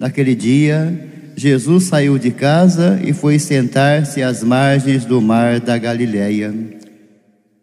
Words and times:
Naquele 0.00 0.34
dia, 0.34 0.98
Jesus 1.36 1.84
saiu 1.84 2.16
de 2.16 2.30
casa 2.30 2.98
e 3.04 3.12
foi 3.12 3.38
sentar-se 3.38 4.22
às 4.22 4.42
margens 4.42 5.04
do 5.04 5.20
mar 5.20 5.60
da 5.60 5.76
Galileia. 5.76 6.54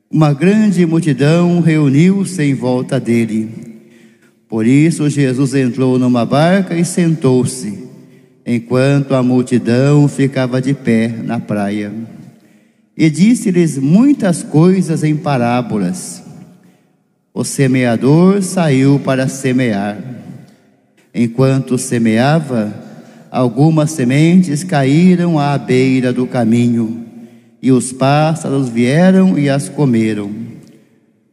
Uma 0.09 0.33
grande 0.33 0.85
multidão 0.85 1.59
reuniu-se 1.61 2.43
em 2.43 2.53
volta 2.53 2.99
dele. 2.99 3.49
Por 4.47 4.67
isso, 4.67 5.09
Jesus 5.09 5.55
entrou 5.55 5.97
numa 5.97 6.27
barca 6.27 6.77
e 6.77 6.85
sentou-se, 6.85 7.89
enquanto 8.45 9.15
a 9.15 9.23
multidão 9.23 10.07
ficava 10.07 10.61
de 10.61 10.75
pé 10.75 11.07
na 11.07 11.39
praia. 11.39 11.91
E 12.95 13.09
disse-lhes 13.09 13.79
muitas 13.79 14.43
coisas 14.43 15.03
em 15.03 15.15
parábolas. 15.15 16.23
O 17.33 17.43
semeador 17.43 18.43
saiu 18.43 18.99
para 19.03 19.27
semear. 19.27 20.16
Enquanto 21.19 21.79
semeava, 21.79 22.71
algumas 23.31 23.89
sementes 23.89 24.63
caíram 24.63 25.39
à 25.39 25.57
beira 25.57 26.13
do 26.13 26.27
caminho, 26.27 27.05
e 27.59 27.71
os 27.71 27.91
pássaros 27.91 28.69
vieram 28.69 29.35
e 29.35 29.49
as 29.49 29.67
comeram. 29.67 30.29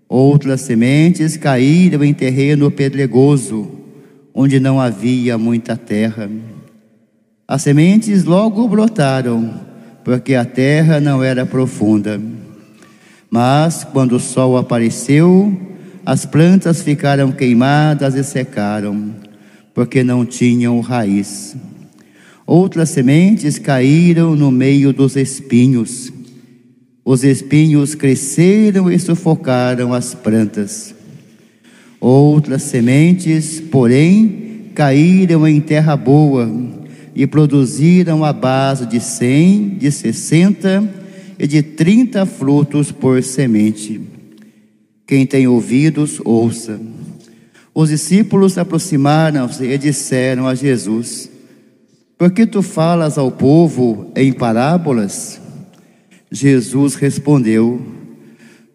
Outras 0.09 0.63
sementes 0.63 1.37
caíram 1.37 2.03
em 2.03 2.15
terreno 2.15 2.71
pedregoso, 2.71 3.73
onde 4.33 4.59
não 4.59 4.81
havia 4.81 5.37
muita 5.37 5.77
terra. 5.77 6.31
As 7.47 7.61
sementes 7.61 8.25
logo 8.25 8.67
brotaram, 8.67 9.61
porque 10.03 10.35
a 10.35 10.47
terra 10.47 10.99
não 10.99 11.23
era 11.23 11.45
profunda. 11.45 12.19
Mas, 13.29 13.85
quando 13.85 14.17
o 14.17 14.21
sol 14.21 14.57
apareceu, 14.57 15.55
as 16.07 16.25
plantas 16.25 16.83
ficaram 16.83 17.31
queimadas 17.31 18.15
e 18.15 18.25
secaram, 18.25 19.24
porque 19.75 20.05
não 20.05 20.25
tinham 20.25 20.81
raiz. 20.81 21.57
Outras 22.47 22.91
sementes 22.91 23.59
caíram 23.59 24.37
no 24.37 24.51
meio 24.51 24.93
dos 24.93 25.17
espinhos. 25.17 26.13
Os 27.05 27.25
espinhos 27.25 27.95
cresceram 27.95 28.91
e 28.91 28.99
sufocaram 28.99 29.93
as 29.93 30.15
plantas. 30.15 30.95
Outras 32.01 32.63
sementes, 32.63 33.61
porém, 33.61 34.71
caíram 34.75 35.47
em 35.49 35.61
terra 35.61 35.97
boa 35.97 36.51
e 37.15 37.27
produziram 37.27 38.25
a 38.25 38.33
base 38.33 38.87
de 38.87 39.01
cem, 39.01 39.77
de 39.79 39.91
sessenta 39.91 40.87
e 41.39 41.47
de 41.47 41.63
trinta 41.63 42.27
frutos 42.27 42.93
por 42.93 43.23
semente. 43.23 44.01
Quem 45.07 45.27
tem 45.27 45.47
ouvidos, 45.47 46.21
ouça. 46.25 46.81
Os 47.75 47.89
discípulos 47.89 48.57
aproximaram-se 48.57 49.65
e 49.65 49.77
disseram 49.77 50.47
a 50.47 50.55
Jesus: 50.55 51.29
Por 52.17 52.31
que 52.31 52.47
tu 52.47 52.63
falas 52.63 53.19
ao 53.19 53.33
povo 53.33 54.13
em 54.15 54.33
parábolas? 54.33 55.41
Jesus 56.31 56.95
respondeu: 56.95 57.83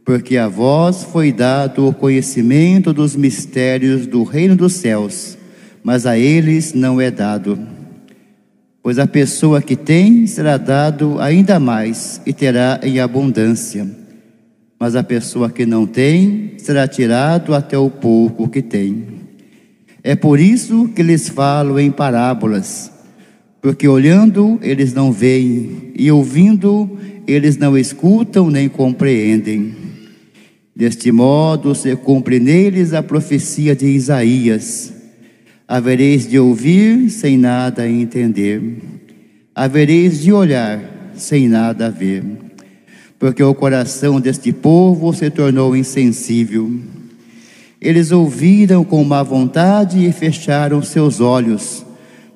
Porque 0.04 0.36
a 0.36 0.50
vós 0.50 1.04
foi 1.04 1.32
dado 1.32 1.88
o 1.88 1.94
conhecimento 1.94 2.92
dos 2.92 3.16
mistérios 3.16 4.06
do 4.06 4.24
reino 4.24 4.56
dos 4.58 4.74
céus, 4.74 5.38
mas 5.82 6.06
a 6.06 6.18
eles 6.18 6.74
não 6.74 7.00
é 7.00 7.10
dado. 7.10 7.58
Pois 8.84 9.00
a 9.00 9.08
pessoa 9.08 9.62
que 9.62 9.78
tem 9.78 10.28
será 10.28 10.58
dado 10.58 11.20
ainda 11.22 11.58
mais 11.58 12.20
e 12.26 12.34
terá 12.34 12.82
em 12.84 13.00
abundância 13.00 13.99
mas 14.80 14.96
a 14.96 15.04
pessoa 15.04 15.50
que 15.50 15.66
não 15.66 15.86
tem 15.86 16.54
será 16.58 16.88
tirado 16.88 17.54
até 17.54 17.78
o 17.78 17.90
pouco 17.90 18.48
que 18.48 18.62
tem. 18.62 19.04
É 20.02 20.16
por 20.16 20.40
isso 20.40 20.88
que 20.96 21.04
lhes 21.04 21.28
falo 21.28 21.78
em 21.78 21.92
parábolas, 21.92 22.90
porque 23.62 23.86
olhando 23.86 24.58
eles 24.62 24.94
não 24.94 25.12
veem, 25.12 25.92
e 25.94 26.10
ouvindo 26.10 26.98
eles 27.28 27.58
não 27.58 27.78
escutam 27.78 28.50
nem 28.50 28.70
compreendem. 28.70 29.76
Deste 30.74 31.12
modo 31.12 31.76
se 31.76 31.94
cumpre 31.98 32.40
neles 32.40 32.94
a 32.94 33.04
profecia 33.04 33.76
de 33.76 33.86
Isaías: 33.86 34.94
havereis 35.68 36.26
de 36.26 36.40
ouvir 36.40 37.10
sem 37.10 37.38
nada 37.38 37.86
entender, 37.90 38.78
havereis 39.54 40.22
de 40.22 40.32
olhar 40.32 41.12
sem 41.16 41.50
nada 41.50 41.92
ver 41.92 42.49
porque 43.20 43.44
o 43.44 43.54
coração 43.54 44.20
deste 44.22 44.54
povo 44.54 45.14
se 45.14 45.30
tornou 45.30 45.76
insensível. 45.76 46.72
Eles 47.82 48.12
ouviram 48.12 48.84
com 48.84 49.04
má 49.04 49.22
vontade 49.22 50.06
e 50.06 50.12
fecharam 50.14 50.82
seus 50.82 51.20
olhos, 51.20 51.86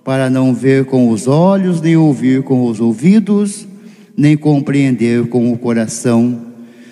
para 0.04 0.30
não 0.30 0.54
ver 0.54 0.84
com 0.86 1.10
os 1.10 1.26
olhos, 1.28 1.82
nem 1.82 1.96
ouvir 1.96 2.44
com 2.44 2.66
os 2.66 2.82
ouvidos, 2.82 3.66
nem 4.16 4.36
compreender 4.36 5.28
com 5.28 5.52
o 5.52 5.58
coração, 5.58 6.48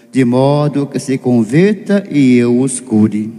de 0.10 0.24
modo 0.24 0.88
que 0.88 0.98
se 0.98 1.18
converta 1.18 2.06
e 2.10 2.38
eu 2.38 2.60
os 2.60 2.80
cure. 2.80 3.30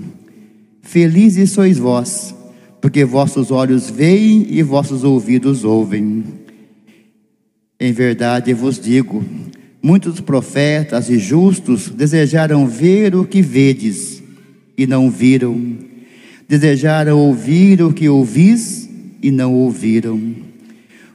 Felizes 0.82 1.50
sois 1.50 1.78
vós, 1.78 2.34
porque 2.80 3.04
vossos 3.04 3.50
olhos 3.50 3.88
veem 3.88 4.46
e 4.50 4.62
vossos 4.62 5.02
ouvidos 5.04 5.64
ouvem. 5.64 6.24
Em 7.80 7.92
verdade 7.92 8.52
vos 8.52 8.78
digo, 8.78 9.24
Muitos 9.82 10.20
profetas 10.20 11.10
e 11.10 11.18
justos 11.18 11.88
desejaram 11.88 12.68
ver 12.68 13.16
o 13.16 13.24
que 13.24 13.42
vedes 13.42 14.22
e 14.78 14.86
não 14.86 15.10
viram, 15.10 15.76
desejaram 16.48 17.18
ouvir 17.18 17.82
o 17.82 17.92
que 17.92 18.08
ouvis 18.08 18.88
e 19.20 19.32
não 19.32 19.52
ouviram. 19.52 20.20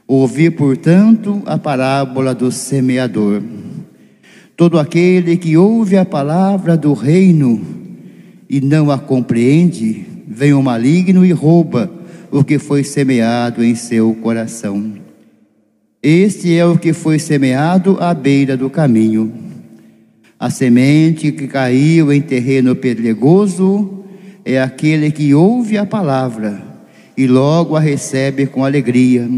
Ouvi, 0.06 0.50
portanto, 0.50 1.42
a 1.46 1.56
parábola 1.56 2.34
do 2.34 2.52
semeador. 2.52 3.42
Todo 4.54 4.78
aquele 4.78 5.38
que 5.38 5.56
ouve 5.56 5.96
a 5.96 6.04
palavra 6.04 6.76
do 6.76 6.92
reino 6.92 7.60
e 8.50 8.60
não 8.60 8.90
a 8.90 8.98
compreende, 8.98 10.04
vem 10.26 10.52
o 10.52 10.62
maligno 10.62 11.24
e 11.24 11.32
rouba 11.32 11.90
o 12.30 12.44
que 12.44 12.58
foi 12.58 12.84
semeado 12.84 13.64
em 13.64 13.74
seu 13.74 14.14
coração. 14.14 14.97
Este 16.00 16.56
é 16.56 16.64
o 16.64 16.78
que 16.78 16.92
foi 16.92 17.18
semeado 17.18 17.96
à 17.98 18.14
beira 18.14 18.56
do 18.56 18.70
caminho. 18.70 19.32
A 20.38 20.48
semente 20.48 21.32
que 21.32 21.48
caiu 21.48 22.12
em 22.12 22.20
terreno 22.20 22.76
pedregoso 22.76 24.04
é 24.44 24.62
aquele 24.62 25.10
que 25.10 25.34
ouve 25.34 25.76
a 25.76 25.84
palavra 25.84 26.62
e 27.16 27.26
logo 27.26 27.74
a 27.74 27.80
recebe 27.80 28.46
com 28.46 28.64
alegria, 28.64 29.28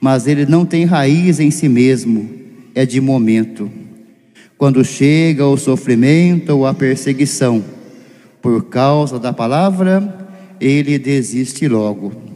mas 0.00 0.26
ele 0.26 0.44
não 0.46 0.66
tem 0.66 0.84
raiz 0.84 1.38
em 1.38 1.52
si 1.52 1.68
mesmo, 1.68 2.28
é 2.74 2.84
de 2.84 3.00
momento. 3.00 3.70
Quando 4.58 4.84
chega 4.84 5.46
o 5.46 5.56
sofrimento 5.56 6.50
ou 6.50 6.66
a 6.66 6.74
perseguição 6.74 7.64
por 8.42 8.64
causa 8.64 9.16
da 9.16 9.32
palavra, 9.32 10.28
ele 10.60 10.98
desiste 10.98 11.68
logo. 11.68 12.27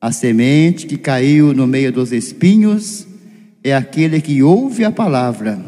A 0.00 0.12
semente 0.12 0.86
que 0.86 0.96
caiu 0.96 1.52
no 1.52 1.66
meio 1.66 1.92
dos 1.92 2.12
espinhos 2.12 3.04
é 3.64 3.74
aquele 3.74 4.20
que 4.20 4.44
ouve 4.44 4.84
a 4.84 4.92
palavra, 4.92 5.58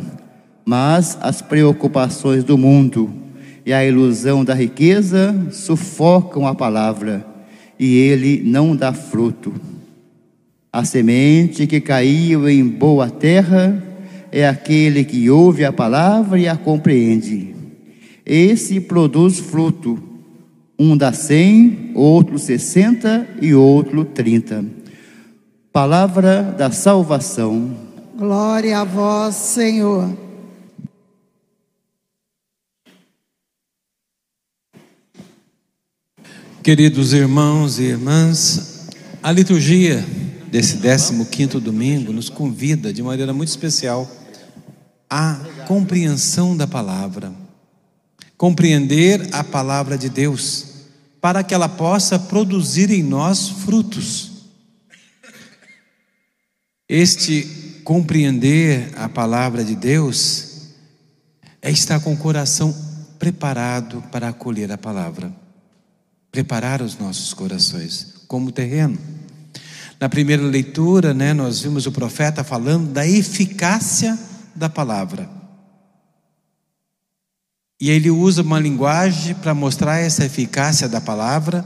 mas 0.64 1.18
as 1.20 1.42
preocupações 1.42 2.44
do 2.44 2.56
mundo 2.56 3.12
e 3.66 3.72
a 3.72 3.84
ilusão 3.84 4.44
da 4.44 4.54
riqueza 4.54 5.34
sufocam 5.50 6.46
a 6.46 6.54
palavra 6.54 7.26
e 7.76 7.96
ele 7.96 8.40
não 8.44 8.76
dá 8.76 8.92
fruto. 8.92 9.52
A 10.72 10.84
semente 10.84 11.66
que 11.66 11.80
caiu 11.80 12.48
em 12.48 12.64
boa 12.64 13.10
terra 13.10 13.82
é 14.30 14.46
aquele 14.46 15.02
que 15.04 15.28
ouve 15.28 15.64
a 15.64 15.72
palavra 15.72 16.38
e 16.38 16.46
a 16.46 16.56
compreende. 16.56 17.52
Esse 18.24 18.78
produz 18.78 19.40
fruto 19.40 20.09
um 20.82 20.96
dá 20.96 21.12
cem, 21.12 21.92
outro 21.94 22.38
sessenta 22.38 23.28
e 23.38 23.52
outro 23.52 24.02
trinta. 24.02 24.64
Palavra 25.70 26.42
da 26.56 26.70
salvação. 26.70 27.76
Glória 28.16 28.78
a 28.78 28.84
vós, 28.84 29.34
Senhor. 29.34 30.16
Queridos 36.62 37.12
irmãos 37.12 37.78
e 37.78 37.82
irmãs, 37.82 38.88
a 39.22 39.30
liturgia 39.30 40.02
desse 40.50 40.78
15 40.78 41.60
domingo 41.60 42.10
nos 42.10 42.30
convida 42.30 42.90
de 42.90 43.02
maneira 43.02 43.34
muito 43.34 43.50
especial 43.50 44.10
à 45.10 45.34
compreensão 45.68 46.56
da 46.56 46.66
palavra. 46.66 47.34
Compreender 48.38 49.28
a 49.32 49.44
palavra 49.44 49.98
de 49.98 50.08
Deus 50.08 50.69
para 51.20 51.44
que 51.44 51.54
ela 51.54 51.68
possa 51.68 52.18
produzir 52.18 52.90
em 52.90 53.02
nós 53.02 53.48
frutos. 53.48 54.30
Este 56.88 57.80
compreender 57.84 58.92
a 58.96 59.08
palavra 59.08 59.64
de 59.64 59.76
Deus 59.76 60.70
é 61.62 61.70
estar 61.70 62.00
com 62.00 62.12
o 62.12 62.16
coração 62.16 62.74
preparado 63.18 64.02
para 64.10 64.28
acolher 64.28 64.72
a 64.72 64.78
palavra, 64.78 65.32
preparar 66.32 66.80
os 66.80 66.98
nossos 66.98 67.34
corações 67.34 68.14
como 68.26 68.50
terreno. 68.50 68.98
Na 70.00 70.08
primeira 70.08 70.42
leitura, 70.42 71.12
né, 71.12 71.34
nós 71.34 71.60
vimos 71.60 71.84
o 71.86 71.92
profeta 71.92 72.42
falando 72.42 72.90
da 72.90 73.06
eficácia 73.06 74.18
da 74.54 74.68
palavra. 74.68 75.39
E 77.80 77.88
ele 77.88 78.10
usa 78.10 78.42
uma 78.42 78.60
linguagem 78.60 79.34
para 79.34 79.54
mostrar 79.54 79.98
essa 79.98 80.26
eficácia 80.26 80.86
da 80.86 81.00
palavra, 81.00 81.64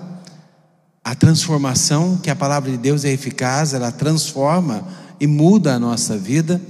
a 1.03 1.13
transformação, 1.15 2.17
que 2.19 2.31
a 2.31 2.37
palavra 2.37 2.71
de 2.71 2.77
Deus 2.77 3.05
é 3.05 3.11
eficaz, 3.11 3.75
ela 3.75 3.91
transforma 3.91 4.87
e 5.19 5.27
muda 5.27 5.75
a 5.75 5.79
nossa 5.79 6.17
vida. 6.17 6.61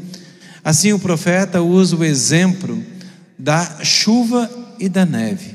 Assim, 0.65 0.95
o 0.95 0.99
profeta 0.99 1.61
usa 1.61 1.95
o 1.95 2.03
exemplo 2.03 2.83
da 3.39 3.85
chuva 3.85 4.51
e 4.79 4.89
da 4.89 5.05
neve. 5.05 5.55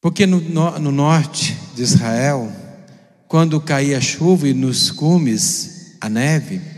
Porque 0.00 0.24
no, 0.24 0.40
no, 0.40 0.78
no 0.78 0.92
norte 0.92 1.58
de 1.74 1.82
Israel, 1.82 2.52
quando 3.26 3.60
caía 3.60 3.98
a 3.98 4.00
chuva 4.00 4.46
e 4.46 4.54
nos 4.54 4.92
cumes 4.92 5.96
a 6.00 6.08
neve, 6.08 6.75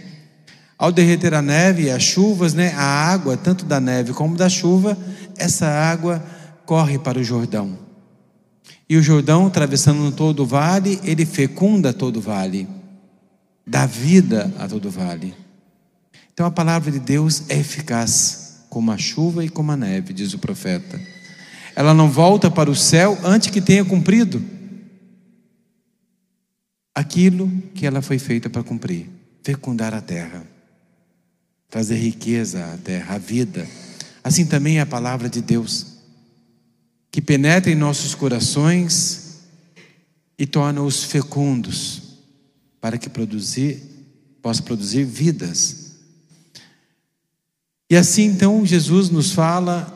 ao 0.78 0.92
derreter 0.92 1.34
a 1.34 1.42
neve 1.42 1.84
e 1.84 1.90
as 1.90 2.02
chuvas, 2.02 2.54
né, 2.54 2.72
a 2.74 2.82
água, 2.82 3.36
tanto 3.36 3.64
da 3.64 3.80
neve 3.80 4.12
como 4.12 4.36
da 4.36 4.48
chuva, 4.48 4.96
essa 5.36 5.66
água 5.66 6.24
corre 6.64 6.98
para 6.98 7.18
o 7.18 7.24
Jordão. 7.24 7.76
E 8.88 8.96
o 8.96 9.02
Jordão, 9.02 9.46
atravessando 9.48 10.10
todo 10.12 10.44
o 10.44 10.46
vale, 10.46 11.00
ele 11.02 11.26
fecunda 11.26 11.92
todo 11.92 12.18
o 12.18 12.22
vale, 12.22 12.68
dá 13.66 13.84
vida 13.84 14.54
a 14.58 14.68
todo 14.68 14.86
o 14.86 14.90
vale. 14.90 15.34
Então 16.32 16.46
a 16.46 16.50
palavra 16.50 16.90
de 16.92 17.00
Deus 17.00 17.42
é 17.48 17.58
eficaz, 17.58 18.64
como 18.70 18.92
a 18.92 18.96
chuva 18.96 19.44
e 19.44 19.48
como 19.48 19.72
a 19.72 19.76
neve, 19.76 20.12
diz 20.14 20.32
o 20.32 20.38
profeta 20.38 20.98
ela 21.78 21.94
não 21.94 22.10
volta 22.10 22.50
para 22.50 22.68
o 22.68 22.74
céu 22.74 23.16
antes 23.22 23.50
que 23.50 23.60
tenha 23.60 23.84
cumprido 23.84 24.44
aquilo 26.92 27.48
que 27.72 27.86
ela 27.86 28.02
foi 28.02 28.18
feita 28.18 28.50
para 28.50 28.64
cumprir 28.64 29.08
fecundar 29.44 29.94
a 29.94 30.00
terra, 30.00 30.44
trazer 31.68 31.96
riqueza 31.96 32.64
à 32.72 32.76
terra, 32.78 33.14
a 33.14 33.18
vida. 33.18 33.68
Assim 34.24 34.46
também 34.46 34.78
é 34.78 34.80
a 34.80 34.86
palavra 34.86 35.28
de 35.28 35.40
Deus, 35.40 35.86
que 37.10 37.20
penetra 37.20 37.70
em 37.70 37.74
nossos 37.74 38.14
corações 38.14 39.38
e 40.38 40.46
torna-os 40.46 41.04
fecundos, 41.04 42.02
para 42.80 42.96
que 42.96 43.08
produzir, 43.08 43.82
possa 44.40 44.62
produzir 44.62 45.04
vidas. 45.04 45.92
E 47.90 47.96
assim 47.96 48.24
então 48.24 48.64
Jesus 48.64 49.10
nos 49.10 49.32
fala 49.32 49.94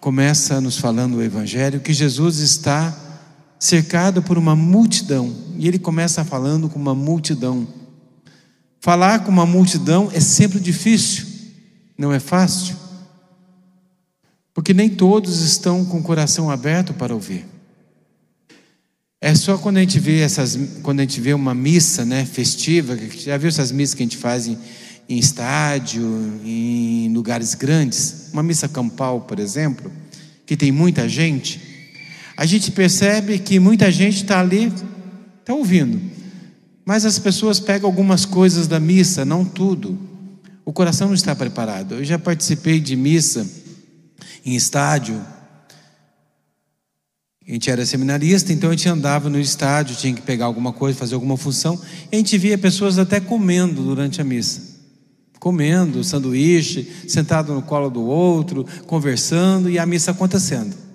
começa 0.00 0.60
nos 0.60 0.78
falando 0.78 1.16
o 1.16 1.22
Evangelho 1.22 1.80
que 1.80 1.92
Jesus 1.92 2.38
está 2.38 2.96
cercado 3.58 4.22
por 4.22 4.38
uma 4.38 4.54
multidão, 4.54 5.34
e 5.58 5.66
ele 5.66 5.78
começa 5.78 6.24
falando 6.24 6.68
com 6.68 6.78
uma 6.78 6.94
multidão. 6.94 7.66
Falar 8.86 9.24
com 9.24 9.32
uma 9.32 9.44
multidão 9.44 10.12
é 10.14 10.20
sempre 10.20 10.60
difícil, 10.60 11.26
não 11.98 12.12
é 12.12 12.20
fácil, 12.20 12.76
porque 14.54 14.72
nem 14.72 14.88
todos 14.88 15.42
estão 15.42 15.84
com 15.84 15.98
o 15.98 16.02
coração 16.04 16.48
aberto 16.48 16.94
para 16.94 17.12
ouvir. 17.12 17.44
É 19.20 19.34
só 19.34 19.58
quando 19.58 19.78
a 19.78 19.80
gente 19.80 19.98
vê 19.98 20.20
essas, 20.20 20.56
quando 20.84 21.00
a 21.00 21.02
gente 21.02 21.20
vê 21.20 21.34
uma 21.34 21.52
missa, 21.52 22.04
né, 22.04 22.24
festiva, 22.24 22.96
já 22.96 23.36
viu 23.36 23.48
essas 23.48 23.72
missas 23.72 23.92
que 23.92 24.04
a 24.04 24.06
gente 24.06 24.18
faz 24.18 24.46
em, 24.46 24.56
em 25.08 25.18
estádio, 25.18 26.40
em 26.44 27.12
lugares 27.12 27.54
grandes, 27.54 28.28
uma 28.32 28.42
missa 28.44 28.68
campal, 28.68 29.22
por 29.22 29.40
exemplo, 29.40 29.90
que 30.46 30.56
tem 30.56 30.70
muita 30.70 31.08
gente, 31.08 31.60
a 32.36 32.46
gente 32.46 32.70
percebe 32.70 33.40
que 33.40 33.58
muita 33.58 33.90
gente 33.90 34.22
está 34.22 34.38
ali, 34.38 34.72
está 35.40 35.54
ouvindo, 35.54 36.00
mas 36.86 37.04
as 37.04 37.18
pessoas 37.18 37.60
pegam 37.60 37.88
algumas 37.88 38.24
coisas 38.24 38.68
da 38.68 38.80
missa, 38.80 39.24
não 39.24 39.44
tudo. 39.44 39.98
O 40.64 40.72
coração 40.72 41.08
não 41.08 41.14
está 41.14 41.34
preparado. 41.34 41.96
Eu 41.96 42.04
já 42.04 42.18
participei 42.18 42.80
de 42.80 42.94
missa 42.94 43.46
em 44.44 44.54
estádio. 44.54 45.20
A 47.46 47.52
gente 47.52 47.70
era 47.70 47.84
seminarista, 47.84 48.52
então 48.52 48.70
a 48.70 48.72
gente 48.72 48.88
andava 48.88 49.28
no 49.28 49.38
estádio, 49.38 49.96
tinha 49.96 50.14
que 50.14 50.22
pegar 50.22 50.46
alguma 50.46 50.72
coisa, 50.72 50.98
fazer 50.98 51.14
alguma 51.14 51.36
função, 51.36 51.80
a 52.10 52.16
gente 52.16 52.38
via 52.38 52.56
pessoas 52.56 52.98
até 52.98 53.20
comendo 53.20 53.82
durante 53.82 54.20
a 54.20 54.24
missa 54.24 54.76
comendo 55.46 56.02
sanduíche, 56.02 56.90
sentado 57.06 57.54
no 57.54 57.62
colo 57.62 57.88
do 57.88 58.02
outro, 58.04 58.66
conversando 58.86 59.70
e 59.70 59.78
a 59.78 59.86
missa 59.86 60.10
acontecendo. 60.10 60.85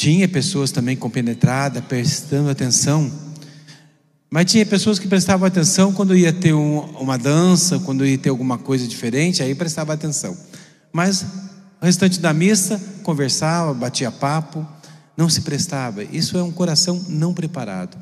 Tinha 0.00 0.26
pessoas 0.26 0.70
também 0.70 0.96
compenetradas, 0.96 1.84
prestando 1.84 2.48
atenção, 2.48 3.12
mas 4.30 4.50
tinha 4.50 4.64
pessoas 4.64 4.98
que 4.98 5.06
prestavam 5.06 5.46
atenção 5.46 5.92
quando 5.92 6.16
ia 6.16 6.32
ter 6.32 6.54
um, 6.54 6.78
uma 6.98 7.18
dança, 7.18 7.78
quando 7.80 8.06
ia 8.06 8.16
ter 8.16 8.30
alguma 8.30 8.56
coisa 8.56 8.88
diferente, 8.88 9.42
aí 9.42 9.54
prestava 9.54 9.92
atenção. 9.92 10.34
Mas 10.90 11.20
o 11.82 11.84
restante 11.84 12.18
da 12.18 12.32
missa 12.32 12.80
conversava, 13.02 13.74
batia 13.74 14.10
papo, 14.10 14.66
não 15.18 15.28
se 15.28 15.42
prestava. 15.42 16.02
Isso 16.02 16.38
é 16.38 16.42
um 16.42 16.50
coração 16.50 17.04
não 17.06 17.34
preparado. 17.34 17.98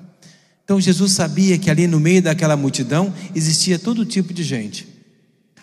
Então 0.63 0.81
Jesus 0.81 1.11
sabia 1.11 1.59
que 1.59 1.69
ali 1.69 1.89
no 1.89 1.99
meio 1.99 2.23
daquela 2.23 2.57
multidão 2.57 3.13
existia 3.35 3.77
todo 3.77 4.07
tipo 4.07 4.33
de 4.33 4.45
gente. 4.45 4.87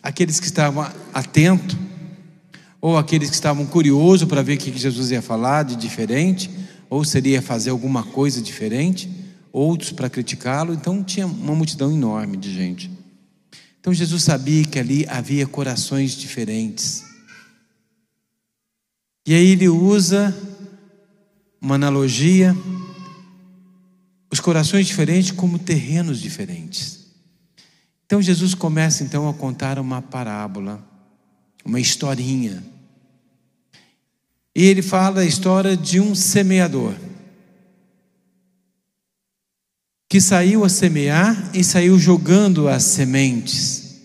Aqueles 0.03 0.41
que 0.41 0.47
estavam 0.47 0.85
atentos, 1.13 1.77
ou 2.85 2.99
aqueles 2.99 3.29
que 3.29 3.35
estavam 3.35 3.65
curiosos 3.65 4.27
para 4.27 4.43
ver 4.43 4.57
o 4.57 4.57
que 4.59 4.77
Jesus 4.77 5.09
ia 5.09 5.19
falar 5.19 5.63
de 5.63 5.75
diferente, 5.75 6.51
ou 6.87 7.03
seria 7.03 7.41
fazer 7.41 7.71
alguma 7.71 8.03
coisa 8.03 8.39
diferente, 8.39 9.09
outros 9.51 9.91
para 9.91 10.07
criticá-lo. 10.07 10.71
Então 10.71 11.03
tinha 11.03 11.25
uma 11.25 11.55
multidão 11.55 11.91
enorme 11.91 12.37
de 12.37 12.53
gente. 12.53 12.91
Então 13.79 13.91
Jesus 13.91 14.21
sabia 14.21 14.63
que 14.65 14.77
ali 14.77 15.03
havia 15.09 15.47
corações 15.47 16.11
diferentes. 16.11 17.03
E 19.25 19.33
aí 19.33 19.47
ele 19.47 19.67
usa 19.67 20.31
uma 21.59 21.73
analogia 21.73 22.55
os 24.31 24.39
corações 24.39 24.85
diferentes 24.85 25.31
como 25.31 25.57
terrenos 25.57 26.21
diferentes. 26.21 27.07
Então 28.05 28.21
Jesus 28.21 28.53
começa 28.53 29.03
então 29.03 29.27
a 29.27 29.33
contar 29.33 29.79
uma 29.79 30.03
parábola, 30.03 30.87
uma 31.65 31.79
historinha. 31.79 32.74
E 34.55 34.63
ele 34.63 34.81
fala 34.81 35.21
a 35.21 35.25
história 35.25 35.75
de 35.75 35.99
um 35.99 36.15
semeador 36.15 36.95
que 40.07 40.21
saiu 40.21 40.63
a 40.63 40.69
semear 40.69 41.51
e 41.53 41.61
saiu 41.61 41.99
jogando 41.99 42.69
as 42.69 42.83
sementes. 42.83 43.97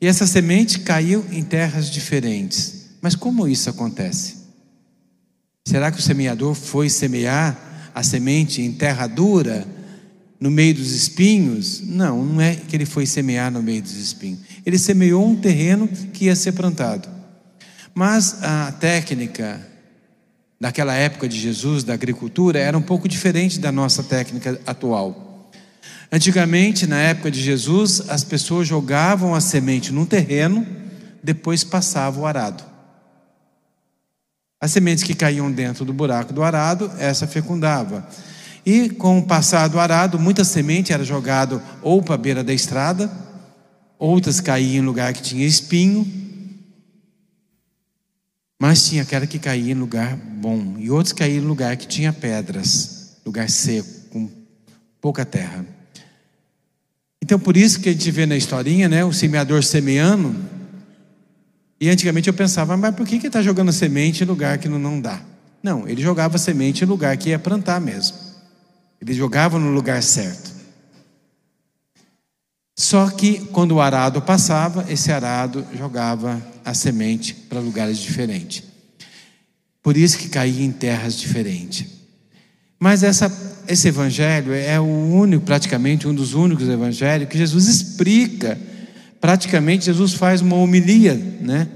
E 0.00 0.06
essa 0.06 0.26
semente 0.26 0.80
caiu 0.80 1.24
em 1.30 1.44
terras 1.44 1.88
diferentes. 1.90 2.86
Mas 3.00 3.14
como 3.14 3.46
isso 3.46 3.70
acontece? 3.70 4.36
Será 5.64 5.92
que 5.92 6.00
o 6.00 6.02
semeador 6.02 6.54
foi 6.54 6.90
semear 6.90 7.92
a 7.94 8.02
semente 8.02 8.62
em 8.62 8.72
terra 8.72 9.06
dura, 9.06 9.64
no 10.40 10.50
meio 10.50 10.74
dos 10.74 10.90
espinhos? 10.90 11.80
Não, 11.80 12.24
não 12.24 12.40
é 12.40 12.56
que 12.56 12.74
ele 12.74 12.84
foi 12.84 13.06
semear 13.06 13.52
no 13.52 13.62
meio 13.62 13.80
dos 13.80 13.96
espinhos. 13.96 14.40
Ele 14.66 14.76
semeou 14.76 15.24
um 15.24 15.36
terreno 15.36 15.86
que 15.86 16.24
ia 16.24 16.34
ser 16.34 16.52
plantado. 16.52 17.08
Mas 17.94 18.42
a 18.42 18.72
técnica 18.72 19.73
daquela 20.64 20.94
época 20.94 21.28
de 21.28 21.38
Jesus, 21.38 21.84
da 21.84 21.92
agricultura, 21.92 22.58
era 22.58 22.78
um 22.78 22.80
pouco 22.80 23.06
diferente 23.06 23.58
da 23.58 23.70
nossa 23.70 24.02
técnica 24.02 24.58
atual. 24.66 25.50
Antigamente, 26.10 26.86
na 26.86 26.96
época 26.96 27.30
de 27.30 27.38
Jesus, 27.38 28.08
as 28.08 28.24
pessoas 28.24 28.66
jogavam 28.66 29.34
a 29.34 29.42
semente 29.42 29.92
num 29.92 30.06
terreno, 30.06 30.66
depois 31.22 31.62
passavam 31.62 32.22
o 32.22 32.26
arado. 32.26 32.64
As 34.58 34.70
sementes 34.70 35.04
que 35.04 35.12
caíam 35.12 35.52
dentro 35.52 35.84
do 35.84 35.92
buraco 35.92 36.32
do 36.32 36.42
arado, 36.42 36.90
essa 36.98 37.26
fecundava. 37.26 38.08
E 38.64 38.88
com 38.88 39.18
o 39.18 39.26
passar 39.26 39.68
do 39.68 39.78
arado, 39.78 40.18
muita 40.18 40.44
semente 40.44 40.94
era 40.94 41.04
jogada 41.04 41.62
ou 41.82 42.02
para 42.02 42.14
a 42.14 42.16
beira 42.16 42.42
da 42.42 42.54
estrada, 42.54 43.12
outras 43.98 44.40
caíam 44.40 44.82
em 44.82 44.86
lugar 44.86 45.12
que 45.12 45.20
tinha 45.20 45.44
espinho, 45.44 46.10
mas 48.66 48.82
tinha 48.88 49.02
aquela 49.02 49.26
que 49.26 49.38
caía 49.38 49.72
em 49.72 49.74
lugar 49.74 50.16
bom, 50.16 50.76
e 50.78 50.90
outros 50.90 51.12
caíam 51.12 51.44
em 51.44 51.46
lugar 51.46 51.76
que 51.76 51.86
tinha 51.86 52.14
pedras, 52.14 53.18
lugar 53.22 53.50
seco, 53.50 53.86
com 54.08 54.26
pouca 55.02 55.22
terra. 55.22 55.66
Então, 57.22 57.38
por 57.38 57.58
isso 57.58 57.78
que 57.78 57.90
a 57.90 57.92
gente 57.92 58.10
vê 58.10 58.24
na 58.24 58.34
historinha, 58.34 58.88
né, 58.88 59.04
o 59.04 59.12
semeador 59.12 59.62
semeando, 59.62 60.34
e 61.78 61.90
antigamente 61.90 62.26
eu 62.26 62.32
pensava, 62.32 62.74
mas 62.74 62.94
por 62.94 63.06
que 63.06 63.16
ele 63.16 63.26
está 63.26 63.42
jogando 63.42 63.70
semente 63.70 64.24
em 64.24 64.26
lugar 64.26 64.56
que 64.56 64.66
não 64.66 64.98
dá? 64.98 65.20
Não, 65.62 65.86
ele 65.86 66.00
jogava 66.00 66.38
semente 66.38 66.84
em 66.84 66.86
lugar 66.86 67.14
que 67.18 67.28
ia 67.28 67.38
plantar 67.38 67.78
mesmo. 67.82 68.16
Ele 68.98 69.12
jogava 69.12 69.58
no 69.58 69.72
lugar 69.72 70.02
certo. 70.02 70.50
Só 72.78 73.10
que 73.10 73.40
quando 73.48 73.72
o 73.72 73.80
arado 73.82 74.22
passava, 74.22 74.90
esse 74.90 75.12
arado 75.12 75.66
jogava 75.76 76.53
a 76.64 76.74
semente 76.74 77.34
para 77.34 77.60
lugares 77.60 77.98
diferentes. 77.98 78.62
Por 79.82 79.96
isso 79.96 80.18
que 80.18 80.28
caía 80.28 80.64
em 80.64 80.72
terras 80.72 81.18
diferentes. 81.18 81.86
Mas 82.80 83.02
essa, 83.02 83.30
esse 83.68 83.88
evangelho 83.88 84.52
é 84.52 84.80
o 84.80 84.84
único, 84.84 85.44
praticamente 85.44 86.08
um 86.08 86.14
dos 86.14 86.34
únicos 86.34 86.68
evangelhos 86.68 87.28
que 87.28 87.38
Jesus 87.38 87.66
explica. 87.68 88.58
Praticamente 89.20 89.86
Jesus 89.86 90.14
faz 90.14 90.40
uma 90.40 90.56
homilia, 90.56 91.14
né? 91.14 91.68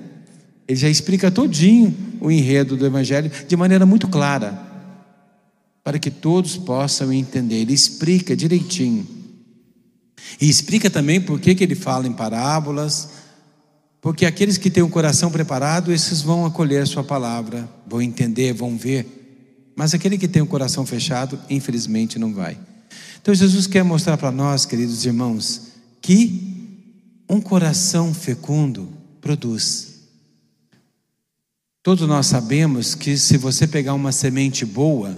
Ele 0.67 0.79
já 0.79 0.89
explica 0.89 1.31
todinho 1.31 1.97
o 2.21 2.31
enredo 2.31 2.77
do 2.77 2.85
evangelho 2.85 3.31
de 3.47 3.57
maneira 3.57 3.87
muito 3.87 4.07
clara, 4.09 4.59
para 5.83 5.99
que 5.99 6.11
todos 6.11 6.57
possam 6.57 7.13
entender. 7.13 7.57
Ele 7.57 7.73
explica 7.73 8.37
direitinho. 8.37 9.07
E 10.41 10.49
explica 10.49 10.91
também 10.91 11.21
por 11.21 11.41
que 11.41 11.57
ele 11.59 11.75
fala 11.75 12.07
em 12.07 12.13
parábolas, 12.13 13.09
porque 14.01 14.25
aqueles 14.25 14.57
que 14.57 14.71
têm 14.71 14.83
o 14.83 14.89
coração 14.89 15.31
preparado, 15.31 15.93
esses 15.93 16.23
vão 16.23 16.47
acolher 16.47 16.83
a 16.83 16.87
sua 16.87 17.03
palavra, 17.03 17.69
vão 17.87 18.01
entender, 18.01 18.53
vão 18.53 18.77
ver. 18.77 19.73
Mas 19.75 19.95
aquele 19.95 20.17
que 20.17 20.29
tem 20.29 20.41
o 20.41 20.47
coração 20.47 20.87
fechado, 20.87 21.39
infelizmente 21.51 22.19
não 22.19 22.33
vai. 22.33 22.59
Então 23.21 23.35
Jesus 23.35 23.67
quer 23.67 23.83
mostrar 23.83 24.17
para 24.17 24.31
nós, 24.31 24.65
queridos 24.65 25.05
irmãos, 25.05 25.69
que 26.01 26.49
um 27.29 27.41
coração 27.41 28.15
fecundo 28.15 28.89
produz. 29.21 29.99
Todos 31.83 32.07
nós 32.09 32.27
sabemos 32.27 32.95
que 32.95 33.17
se 33.17 33.37
você 33.37 33.67
pegar 33.67 33.95
uma 33.95 34.13
semente 34.13 34.65
boa, 34.65 35.17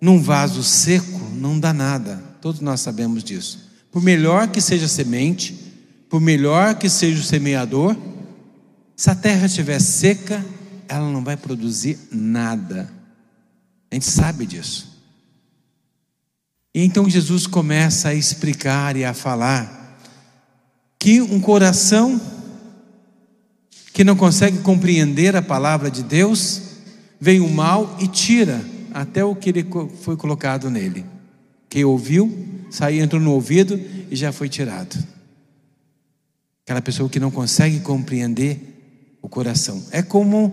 num 0.00 0.20
vaso 0.20 0.62
seco, 0.62 1.20
não 1.34 1.58
dá 1.58 1.72
nada. 1.72 2.22
Todos 2.40 2.60
nós 2.60 2.80
sabemos 2.80 3.24
disso. 3.24 3.70
Por 3.90 4.02
melhor 4.02 4.48
que 4.48 4.60
seja 4.60 4.86
a 4.86 4.88
semente, 4.88 5.65
por 6.08 6.20
melhor 6.20 6.74
que 6.76 6.88
seja 6.88 7.20
o 7.20 7.24
semeador, 7.24 7.96
se 8.96 9.10
a 9.10 9.14
terra 9.14 9.46
estiver 9.46 9.80
seca, 9.80 10.44
ela 10.88 11.10
não 11.10 11.22
vai 11.22 11.36
produzir 11.36 11.98
nada. 12.10 12.90
A 13.90 13.94
gente 13.94 14.06
sabe 14.06 14.46
disso. 14.46 14.96
E 16.74 16.84
então 16.84 17.08
Jesus 17.08 17.46
começa 17.46 18.08
a 18.08 18.14
explicar 18.14 18.96
e 18.96 19.04
a 19.04 19.14
falar 19.14 19.98
que 20.98 21.20
um 21.20 21.40
coração 21.40 22.20
que 23.96 24.04
não 24.04 24.14
consegue 24.14 24.58
compreender 24.58 25.34
a 25.34 25.40
palavra 25.40 25.90
de 25.90 26.02
Deus, 26.02 26.60
vem 27.18 27.40
o 27.40 27.48
mal 27.48 27.96
e 27.98 28.06
tira 28.06 28.62
até 28.92 29.24
o 29.24 29.34
que 29.34 29.48
ele 29.48 29.66
foi 30.02 30.18
colocado 30.18 30.68
nele. 30.68 31.06
Quem 31.70 31.82
ouviu, 31.82 32.46
saiu, 32.70 33.02
entrou 33.02 33.22
no 33.22 33.32
ouvido 33.32 33.80
e 34.10 34.14
já 34.14 34.32
foi 34.32 34.50
tirado. 34.50 35.02
Aquela 36.66 36.82
pessoa 36.82 37.08
que 37.08 37.20
não 37.20 37.30
consegue 37.30 37.78
compreender 37.78 39.18
o 39.22 39.28
coração. 39.28 39.80
É 39.92 40.02
como 40.02 40.52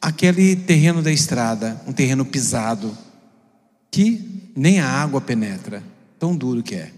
aquele 0.00 0.54
terreno 0.54 1.02
da 1.02 1.10
estrada, 1.10 1.82
um 1.84 1.92
terreno 1.92 2.24
pisado, 2.24 2.96
que 3.90 4.52
nem 4.54 4.78
a 4.78 4.88
água 4.88 5.20
penetra, 5.20 5.82
tão 6.16 6.36
duro 6.36 6.62
que 6.62 6.76
é. 6.76 6.92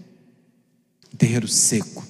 Um 1.11 1.17
terreiro 1.17 1.47
seco. 1.47 2.05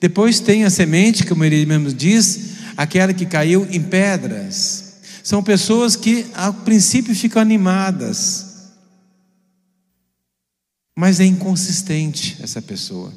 Depois 0.00 0.40
tem 0.40 0.64
a 0.64 0.70
semente, 0.70 1.26
como 1.26 1.44
ele 1.44 1.66
mesmo 1.66 1.92
diz, 1.92 2.54
aquela 2.74 3.12
que 3.12 3.26
caiu 3.26 3.66
em 3.70 3.82
pedras. 3.82 4.94
São 5.22 5.42
pessoas 5.42 5.94
que, 5.94 6.24
a 6.32 6.50
princípio, 6.54 7.14
ficam 7.14 7.42
animadas, 7.42 8.72
mas 10.96 11.20
é 11.20 11.26
inconsistente 11.26 12.38
essa 12.42 12.62
pessoa. 12.62 13.12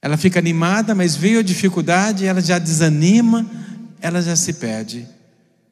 Ela 0.00 0.16
fica 0.16 0.38
animada, 0.38 0.94
mas 0.94 1.16
veio 1.16 1.40
a 1.40 1.42
dificuldade, 1.42 2.26
ela 2.26 2.40
já 2.40 2.58
desanima, 2.58 3.48
ela 4.00 4.22
já 4.22 4.36
se 4.36 4.52
perde. 4.54 5.06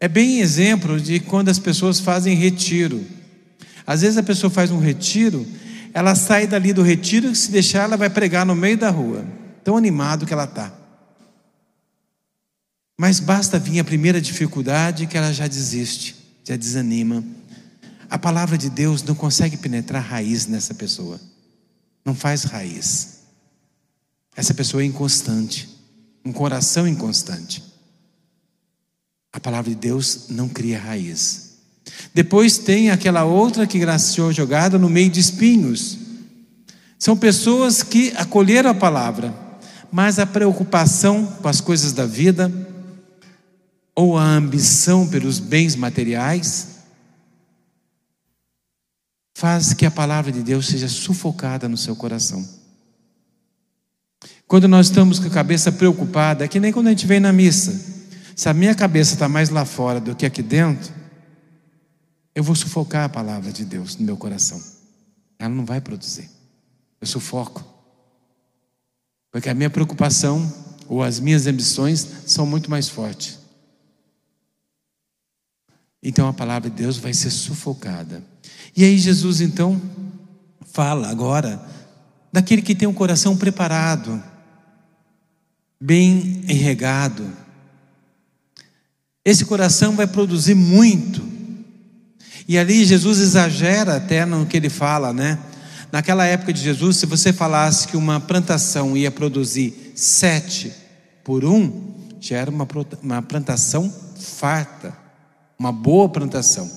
É 0.00 0.08
bem 0.08 0.40
exemplo 0.40 1.00
de 1.00 1.20
quando 1.20 1.48
as 1.48 1.58
pessoas 1.58 2.00
fazem 2.00 2.36
retiro. 2.36 3.04
Às 3.86 4.00
vezes 4.02 4.16
a 4.16 4.22
pessoa 4.22 4.50
faz 4.50 4.70
um 4.70 4.78
retiro, 4.78 5.46
ela 5.92 6.14
sai 6.14 6.46
dali 6.46 6.72
do 6.72 6.82
retiro 6.82 7.30
e 7.30 7.36
se 7.36 7.50
deixar 7.50 7.84
ela 7.84 7.96
vai 7.96 8.10
pregar 8.10 8.44
no 8.44 8.54
meio 8.54 8.76
da 8.76 8.90
rua. 8.90 9.24
Tão 9.62 9.76
animado 9.76 10.26
que 10.26 10.32
ela 10.32 10.44
está. 10.44 10.72
Mas 12.98 13.20
basta 13.20 13.58
vir 13.58 13.80
a 13.80 13.84
primeira 13.84 14.20
dificuldade 14.20 15.06
que 15.06 15.16
ela 15.16 15.32
já 15.32 15.46
desiste, 15.46 16.16
já 16.44 16.56
desanima. 16.56 17.24
A 18.08 18.18
palavra 18.18 18.56
de 18.56 18.70
Deus 18.70 19.02
não 19.02 19.14
consegue 19.14 19.56
penetrar 19.56 20.02
raiz 20.02 20.46
nessa 20.46 20.74
pessoa. 20.74 21.20
Não 22.04 22.14
faz 22.14 22.44
raiz. 22.44 23.13
Essa 24.36 24.52
pessoa 24.52 24.82
é 24.82 24.86
inconstante, 24.86 25.68
um 26.24 26.32
coração 26.32 26.88
inconstante. 26.88 27.62
A 29.32 29.40
palavra 29.40 29.70
de 29.70 29.76
Deus 29.76 30.26
não 30.28 30.48
cria 30.48 30.78
raiz. 30.78 31.58
Depois 32.12 32.58
tem 32.58 32.90
aquela 32.90 33.24
outra 33.24 33.66
que 33.66 33.78
graciou 33.78 34.32
jogada 34.32 34.78
no 34.78 34.88
meio 34.88 35.10
de 35.10 35.20
espinhos. 35.20 35.98
São 36.98 37.16
pessoas 37.16 37.82
que 37.82 38.12
acolheram 38.16 38.70
a 38.70 38.74
palavra, 38.74 39.34
mas 39.90 40.18
a 40.18 40.26
preocupação 40.26 41.26
com 41.26 41.48
as 41.48 41.60
coisas 41.60 41.92
da 41.92 42.06
vida, 42.06 42.50
ou 43.94 44.18
a 44.18 44.24
ambição 44.24 45.06
pelos 45.06 45.38
bens 45.38 45.76
materiais, 45.76 46.78
faz 49.36 49.72
que 49.72 49.84
a 49.84 49.90
palavra 49.90 50.32
de 50.32 50.42
Deus 50.42 50.66
seja 50.66 50.88
sufocada 50.88 51.68
no 51.68 51.76
seu 51.76 51.94
coração. 51.94 52.63
Quando 54.46 54.68
nós 54.68 54.86
estamos 54.86 55.18
com 55.18 55.26
a 55.26 55.30
cabeça 55.30 55.72
preocupada, 55.72 56.44
é 56.44 56.48
que 56.48 56.60
nem 56.60 56.72
quando 56.72 56.88
a 56.88 56.90
gente 56.90 57.06
vem 57.06 57.20
na 57.20 57.32
missa. 57.32 57.94
Se 58.36 58.48
a 58.48 58.54
minha 58.54 58.74
cabeça 58.74 59.14
está 59.14 59.28
mais 59.28 59.48
lá 59.48 59.64
fora 59.64 60.00
do 60.00 60.14
que 60.14 60.26
aqui 60.26 60.42
dentro, 60.42 60.92
eu 62.34 62.42
vou 62.42 62.54
sufocar 62.54 63.04
a 63.04 63.08
palavra 63.08 63.52
de 63.52 63.64
Deus 63.64 63.96
no 63.96 64.04
meu 64.04 64.16
coração. 64.16 64.60
Ela 65.38 65.54
não 65.54 65.64
vai 65.64 65.80
produzir. 65.80 66.28
Eu 67.00 67.06
sufoco. 67.06 67.64
Porque 69.30 69.48
a 69.48 69.54
minha 69.54 69.70
preocupação 69.70 70.52
ou 70.88 71.02
as 71.02 71.20
minhas 71.20 71.46
ambições 71.46 72.06
são 72.26 72.44
muito 72.44 72.70
mais 72.70 72.88
fortes. 72.88 73.38
Então 76.02 76.28
a 76.28 76.32
palavra 76.32 76.68
de 76.68 76.76
Deus 76.76 76.98
vai 76.98 77.14
ser 77.14 77.30
sufocada. 77.30 78.22
E 78.76 78.84
aí 78.84 78.98
Jesus 78.98 79.40
então 79.40 79.80
fala 80.72 81.08
agora 81.08 81.64
daquele 82.32 82.60
que 82.60 82.74
tem 82.74 82.86
um 82.86 82.92
coração 82.92 83.36
preparado, 83.36 84.22
bem 85.84 86.42
enregado, 86.48 87.30
esse 89.22 89.44
coração 89.44 89.94
vai 89.94 90.06
produzir 90.06 90.54
muito. 90.54 91.22
E 92.48 92.56
ali 92.56 92.86
Jesus 92.86 93.18
exagera 93.18 93.96
até 93.96 94.24
no 94.24 94.46
que 94.46 94.56
ele 94.56 94.70
fala, 94.70 95.12
né? 95.12 95.38
Naquela 95.92 96.24
época 96.24 96.54
de 96.54 96.62
Jesus, 96.62 96.96
se 96.96 97.04
você 97.04 97.34
falasse 97.34 97.86
que 97.86 97.98
uma 97.98 98.18
plantação 98.18 98.96
ia 98.96 99.10
produzir 99.10 99.92
sete 99.94 100.72
por 101.22 101.44
um, 101.44 101.92
já 102.18 102.38
era 102.38 102.50
uma, 102.50 102.66
uma 103.02 103.20
plantação 103.20 103.92
farta, 104.18 104.96
uma 105.58 105.70
boa 105.70 106.08
plantação. 106.08 106.70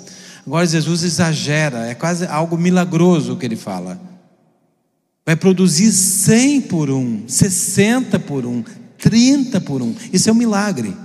Agora 0.45 0.67
Jesus 0.67 1.03
exagera, 1.03 1.87
é 1.87 1.95
quase 1.95 2.25
algo 2.25 2.57
milagroso 2.57 3.33
o 3.33 3.37
que 3.37 3.45
ele 3.45 3.55
fala. 3.55 3.99
Vai 5.25 5.37
produzir 5.37 5.93
100 5.93 6.61
por 6.61 6.89
um, 6.89 7.23
60 7.25 8.19
por 8.19 8.45
um, 8.45 8.63
30 8.97 9.61
por 9.61 9.81
um. 9.81 9.95
Isso 10.11 10.29
é 10.29 10.31
um 10.31 10.35
milagre. 10.35 10.95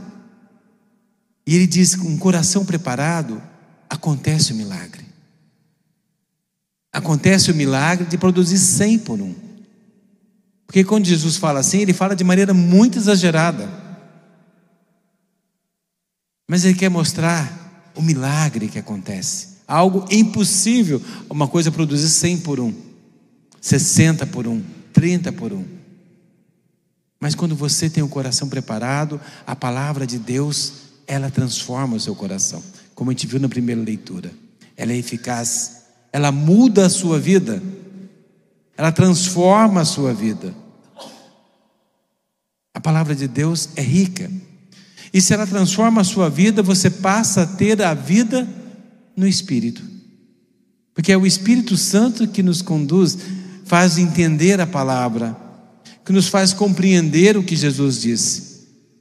E 1.47 1.55
ele 1.55 1.67
diz: 1.67 1.95
com 1.95 2.09
um 2.09 2.19
coração 2.19 2.65
preparado, 2.65 3.41
acontece 3.89 4.53
o 4.53 4.57
milagre. 4.57 5.05
Acontece 6.93 7.51
o 7.51 7.55
milagre 7.55 8.07
de 8.07 8.19
produzir 8.19 8.59
cem 8.59 8.99
por 8.99 9.21
um. 9.21 9.35
Porque 10.67 10.85
quando 10.85 11.07
Jesus 11.07 11.37
fala 11.37 11.61
assim, 11.61 11.81
ele 11.81 11.93
fala 11.93 12.17
de 12.17 12.25
maneira 12.25 12.55
muito 12.55 12.99
exagerada. 12.99 13.69
Mas 16.49 16.65
ele 16.65 16.75
quer 16.75 16.89
mostrar 16.89 17.91
o 17.95 18.03
milagre 18.03 18.69
que 18.69 18.79
acontece. 18.79 19.49
Algo 19.67 20.07
impossível, 20.11 21.01
uma 21.31 21.49
coisa 21.49 21.71
produzir 21.71 22.09
cem 22.09 22.39
por 22.39 22.61
um, 22.61 22.75
sessenta 23.61 24.27
por 24.27 24.47
um, 24.47 24.63
trinta 24.93 25.33
por 25.33 25.53
um. 25.53 25.65
Mas 27.23 27.37
quando 27.37 27.55
você 27.55 27.89
tem 27.89 28.03
o 28.03 28.09
coração 28.09 28.49
preparado, 28.49 29.21
a 29.47 29.55
palavra 29.55 30.05
de 30.05 30.19
Deus 30.19 30.73
ela 31.07 31.31
transforma 31.31 31.95
o 31.95 32.01
seu 32.01 32.17
coração, 32.17 32.61
como 32.97 33.11
a 33.11 33.13
gente 33.13 33.29
viu 33.29 33.39
na 33.39 33.49
primeira 33.49 33.81
leitura. 33.81 34.33
Ela 34.77 34.91
é 34.91 34.97
eficaz, 34.97 35.83
ela 36.13 36.33
muda 36.33 36.85
a 36.85 36.91
sua 36.91 37.21
vida, 37.21 37.63
ela 38.77 38.91
transforma 38.91 39.83
a 39.83 39.85
sua 39.85 40.13
vida. 40.13 40.53
A 42.75 42.81
palavra 42.81 43.15
de 43.15 43.29
Deus 43.29 43.69
é 43.77 43.83
rica. 43.83 44.29
E 45.15 45.21
se 45.21 45.33
ela 45.33 45.47
transforma 45.47 46.01
a 46.01 46.05
sua 46.05 46.29
vida, 46.29 46.61
você 46.61 46.91
passa 46.91 47.43
a 47.43 47.47
ter 47.47 47.81
a 47.83 47.95
vida 47.95 48.49
no 49.17 49.29
Espírito. 49.29 49.81
Porque 50.93 51.13
é 51.13 51.17
o 51.17 51.25
Espírito 51.25 51.77
Santo 51.77 52.27
que 52.27 52.43
nos 52.43 52.63
conduz, 52.63 53.17
faz 53.65 53.97
entender 53.97 54.61
a 54.61 54.67
palavra, 54.67 55.37
que 56.05 56.13
nos 56.13 56.29
faz 56.29 56.53
compreender 56.53 57.37
o 57.37 57.43
que 57.43 57.57
Jesus 57.57 58.01
disse. 58.01 58.53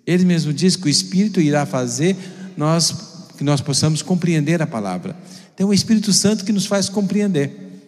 Ele 0.05 0.25
mesmo 0.25 0.53
diz 0.53 0.75
que 0.75 0.86
o 0.86 0.89
Espírito 0.89 1.39
irá 1.39 1.65
fazer 1.65 2.15
nós, 2.58 2.93
que 3.38 3.43
nós 3.43 3.62
possamos 3.62 4.01
compreender 4.01 4.62
a 4.62 4.67
palavra. 4.67 5.15
É 5.58 5.65
o 5.65 5.72
Espírito 5.72 6.12
Santo 6.12 6.43
que 6.43 6.51
nos 6.51 6.65
faz 6.65 6.89
compreender. 6.89 7.84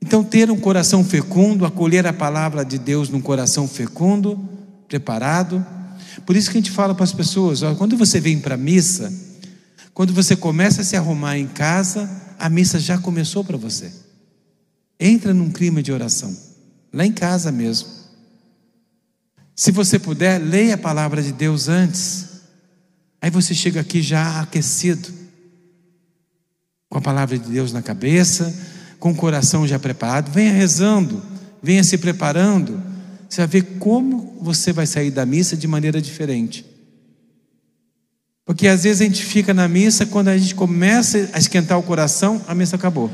Então, 0.00 0.22
ter 0.22 0.50
um 0.50 0.56
coração 0.56 1.04
fecundo, 1.04 1.64
acolher 1.64 2.06
a 2.06 2.12
palavra 2.12 2.64
de 2.64 2.78
Deus 2.78 3.08
num 3.08 3.20
coração 3.20 3.66
fecundo, 3.66 4.38
preparado. 4.86 5.64
Por 6.24 6.36
isso 6.36 6.50
que 6.50 6.58
a 6.58 6.60
gente 6.60 6.70
fala 6.70 6.94
para 6.94 7.04
as 7.04 7.12
pessoas: 7.12 7.62
ó, 7.62 7.74
quando 7.74 7.96
você 7.96 8.20
vem 8.20 8.38
para 8.38 8.54
a 8.54 8.58
missa, 8.58 9.12
quando 9.94 10.12
você 10.12 10.36
começa 10.36 10.82
a 10.82 10.84
se 10.84 10.96
arrumar 10.96 11.38
em 11.38 11.46
casa, 11.46 12.08
a 12.38 12.48
missa 12.48 12.78
já 12.78 12.98
começou 12.98 13.44
para 13.44 13.56
você. 13.56 13.92
Entra 14.98 15.34
num 15.34 15.50
clima 15.50 15.82
de 15.82 15.92
oração, 15.92 16.36
lá 16.92 17.04
em 17.04 17.12
casa 17.12 17.50
mesmo. 17.50 18.01
Se 19.62 19.70
você 19.70 19.96
puder, 19.96 20.40
leia 20.40 20.74
a 20.74 20.76
palavra 20.76 21.22
de 21.22 21.30
Deus 21.30 21.68
antes. 21.68 22.26
Aí 23.20 23.30
você 23.30 23.54
chega 23.54 23.80
aqui 23.80 24.02
já 24.02 24.40
aquecido, 24.40 25.08
com 26.88 26.98
a 26.98 27.00
palavra 27.00 27.38
de 27.38 27.48
Deus 27.48 27.72
na 27.72 27.80
cabeça, 27.80 28.52
com 28.98 29.12
o 29.12 29.14
coração 29.14 29.64
já 29.64 29.78
preparado, 29.78 30.32
venha 30.32 30.52
rezando, 30.52 31.22
venha 31.62 31.84
se 31.84 31.96
preparando. 31.96 32.82
Você 33.28 33.40
vai 33.40 33.46
ver 33.46 33.78
como 33.78 34.36
você 34.42 34.72
vai 34.72 34.84
sair 34.84 35.12
da 35.12 35.24
missa 35.24 35.56
de 35.56 35.68
maneira 35.68 36.02
diferente. 36.02 36.66
Porque 38.44 38.66
às 38.66 38.82
vezes 38.82 39.00
a 39.00 39.04
gente 39.04 39.24
fica 39.24 39.54
na 39.54 39.68
missa, 39.68 40.04
quando 40.04 40.26
a 40.26 40.36
gente 40.36 40.56
começa 40.56 41.30
a 41.32 41.38
esquentar 41.38 41.78
o 41.78 41.84
coração, 41.84 42.42
a 42.48 42.54
missa 42.56 42.74
acabou. 42.74 43.12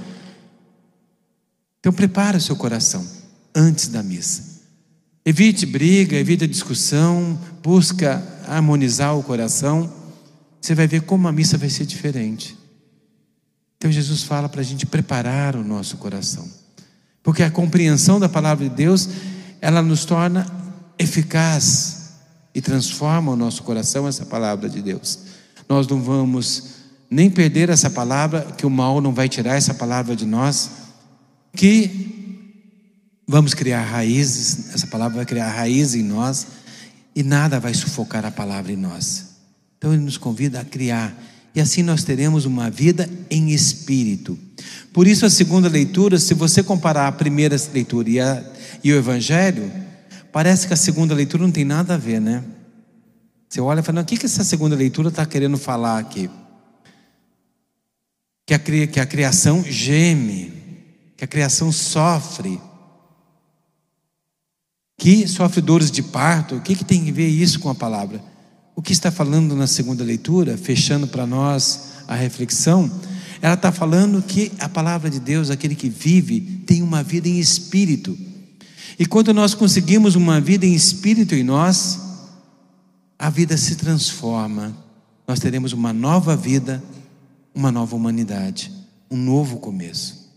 Então 1.79 1.93
prepare 1.93 2.39
o 2.39 2.41
seu 2.41 2.57
coração 2.57 3.07
antes 3.55 3.89
da 3.89 4.03
missa. 4.03 4.48
Evite 5.29 5.67
briga, 5.67 6.17
evite 6.17 6.47
discussão, 6.47 7.39
busca 7.63 8.27
harmonizar 8.47 9.15
o 9.15 9.23
coração. 9.23 9.93
Você 10.59 10.75
vai 10.75 10.87
ver 10.87 11.03
como 11.03 11.29
a 11.29 11.33
missa 11.33 11.59
vai 11.59 11.69
ser 11.69 11.85
diferente. 11.85 12.57
Então 13.77 13.93
Jesus 13.93 14.23
fala 14.23 14.49
para 14.49 14.63
a 14.63 14.65
gente 14.65 14.87
preparar 14.87 15.55
o 15.55 15.63
nosso 15.63 15.99
coração. 15.99 16.49
Porque 17.23 17.43
a 17.43 17.51
compreensão 17.51 18.19
da 18.19 18.27
palavra 18.27 18.67
de 18.71 18.75
Deus, 18.75 19.07
ela 19.61 19.83
nos 19.83 20.07
torna 20.07 20.47
eficaz 20.99 22.15
e 22.55 22.63
transforma 22.63 23.31
o 23.31 23.37
nosso 23.37 23.63
coração 23.65 24.09
essa 24.09 24.25
palavra 24.25 24.67
de 24.67 24.81
Deus. 24.81 25.19
Nós 25.69 25.87
não 25.87 26.03
vamos 26.03 26.69
nem 27.11 27.29
perder 27.29 27.69
essa 27.69 27.91
palavra, 27.91 28.47
que 28.57 28.65
o 28.65 28.71
mal 28.71 28.99
não 28.99 29.13
vai 29.13 29.29
tirar 29.29 29.57
essa 29.57 29.75
palavra 29.75 30.17
de 30.17 30.25
nós, 30.25 30.71
que 31.55 32.18
vamos 33.29 33.53
criar 33.53 33.83
raízes, 33.83 34.75
essa 34.75 34.87
palavra 34.87 35.19
vai 35.19 35.27
criar 35.27 35.51
raízes 35.51 35.97
em 35.97 36.03
nós 36.03 36.47
e 37.15 37.23
nada 37.23 37.61
vai 37.61 37.75
sufocar 37.75 38.25
a 38.25 38.31
palavra 38.31 38.73
em 38.73 38.77
nós. 38.77 39.27
Então 39.77 39.93
ele 39.93 40.03
nos 40.03 40.17
convida 40.17 40.61
a 40.61 40.65
criar 40.65 41.15
e 41.55 41.61
assim 41.61 41.83
nós 41.83 42.03
teremos 42.03 42.47
uma 42.47 42.71
vida 42.71 43.09
em 43.31 43.51
espírito. 43.51 44.39
Por 44.93 45.07
isso, 45.07 45.27
a 45.27 45.31
segunda 45.31 45.69
leitura, 45.69 46.19
se 46.19 46.33
você 46.33 46.63
comparar 46.63 47.07
a 47.07 47.13
primeira 47.13 47.57
leitura 47.73 48.09
e, 48.09 48.19
a, 48.19 48.45
e 48.83 48.93
o 48.93 48.97
Evangelho, 48.97 49.71
parece 50.33 50.67
que 50.67 50.73
a 50.73 50.77
segunda 50.77 51.15
leitura 51.15 51.43
não 51.43 51.53
tem 51.53 51.65
nada 51.65 51.95
a 51.95 51.99
ver, 51.99 52.21
né? 52.21 52.43
Você 53.49 53.61
olha 53.61 53.81
e 53.81 53.83
fala: 53.83 54.01
o 54.01 54.05
que, 54.05 54.17
que 54.17 54.27
essa 54.27 54.45
segunda 54.45 54.75
leitura 54.75 55.09
está 55.09 55.27
querendo 55.27 55.59
falar 55.59 55.99
aqui? 55.99 56.31
Que 58.47 58.55
a, 58.55 58.59
que 58.59 59.01
a 59.01 59.07
criação 59.07 59.63
geme, 59.63 60.53
que 61.17 61.25
a 61.25 61.29
criação 61.29 61.71
sofre, 61.71 62.61
que 64.99 65.27
sofre 65.27 65.63
dores 65.63 65.91
de 65.91 66.03
parto. 66.03 66.57
O 66.57 66.61
que, 66.61 66.75
que 66.75 66.85
tem 66.85 67.09
a 67.09 67.13
ver 67.13 67.29
isso 67.29 67.59
com 67.61 67.71
a 67.71 67.75
palavra? 67.75 68.23
o 68.79 68.81
que 68.81 68.93
está 68.93 69.11
falando 69.11 69.57
na 69.57 69.67
segunda 69.67 70.05
leitura, 70.05 70.57
fechando 70.57 71.09
para 71.09 71.27
nós 71.27 71.95
a 72.07 72.15
reflexão, 72.15 72.89
ela 73.43 73.55
está 73.55 73.73
falando 73.73 74.23
que 74.23 74.53
a 74.61 74.69
palavra 74.69 75.11
de 75.11 75.19
Deus, 75.19 75.51
aquele 75.51 75.75
que 75.75 75.89
vive, 75.89 76.41
tem 76.65 76.81
uma 76.81 77.03
vida 77.03 77.29
em 77.29 77.41
espírito. 77.41 78.17
E 78.97 79.05
quando 79.05 79.35
nós 79.35 79.53
conseguimos 79.53 80.15
uma 80.15 80.41
vida 80.41 80.65
em 80.65 80.75
espírito 80.75 81.35
em 81.35 81.43
nós, 81.43 81.99
a 83.19 83.29
vida 83.29 83.57
se 83.57 83.75
transforma. 83.75 84.73
Nós 85.27 85.41
teremos 85.41 85.73
uma 85.73 85.93
nova 85.93 86.37
vida, 86.37 86.81
uma 87.53 87.73
nova 87.73 87.97
humanidade, 87.97 88.71
um 89.11 89.17
novo 89.17 89.57
começo. 89.57 90.31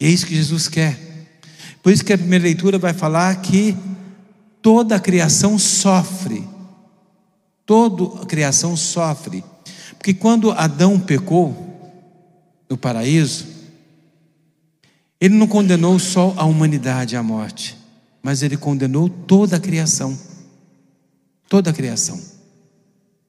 E 0.00 0.06
é 0.06 0.08
isso 0.08 0.26
que 0.26 0.34
Jesus 0.34 0.66
quer. 0.66 1.07
Por 1.82 1.92
isso 1.92 2.04
que 2.04 2.12
a 2.12 2.18
primeira 2.18 2.44
leitura 2.44 2.78
vai 2.78 2.92
falar 2.92 3.34
que 3.40 3.76
toda 4.60 4.96
a 4.96 5.00
criação 5.00 5.58
sofre 5.58 6.46
Toda 7.68 8.22
a 8.22 8.24
criação 8.24 8.74
sofre. 8.74 9.44
Porque 9.98 10.14
quando 10.14 10.50
Adão 10.52 10.98
pecou 10.98 11.54
no 12.66 12.78
paraíso, 12.78 13.46
ele 15.20 15.34
não 15.34 15.46
condenou 15.46 15.98
só 15.98 16.32
a 16.38 16.44
humanidade 16.46 17.14
à 17.14 17.22
morte, 17.22 17.76
mas 18.22 18.42
ele 18.42 18.56
condenou 18.56 19.10
toda 19.10 19.56
a 19.56 19.60
criação. 19.60 20.18
Toda 21.46 21.68
a 21.68 21.72
criação. 21.74 22.18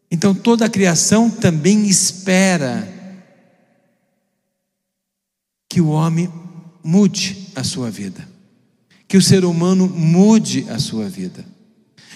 Então 0.09 0.33
toda 0.33 0.63
a 0.63 0.69
criação 0.69 1.29
também 1.29 1.89
espera 1.89 2.88
que 5.67 5.81
o 5.81 5.89
homem 5.89 6.31
mude 6.81 7.49
a 7.57 7.63
sua 7.65 7.91
vida, 7.91 8.25
que 9.10 9.17
o 9.17 9.22
ser 9.22 9.43
humano 9.43 9.89
mude 9.89 10.67
a 10.69 10.78
sua 10.78 11.10
vida. 11.10 11.43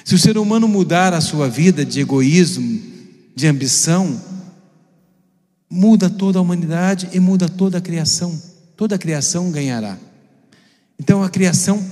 Se 0.05 0.13
o 0.13 0.19
ser 0.19 0.37
humano 0.37 0.67
mudar 0.67 1.11
a 1.11 1.19
sua 1.19 1.49
vida 1.49 1.83
de 1.83 1.99
egoísmo, 1.99 2.79
de 3.35 3.47
ambição, 3.47 4.21
muda 5.67 6.07
toda 6.07 6.37
a 6.37 6.41
humanidade 6.41 7.09
e 7.11 7.19
muda 7.19 7.49
toda 7.49 7.79
a 7.79 7.81
criação. 7.81 8.39
Toda 8.77 8.93
a 8.93 8.99
criação 8.99 9.49
ganhará. 9.49 9.97
Então 10.99 11.23
a 11.23 11.29
criação 11.31 11.83